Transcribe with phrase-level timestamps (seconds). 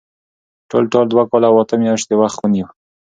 [0.69, 2.67] ټولټال دوه کاله او اته میاشتې وخت ونیو.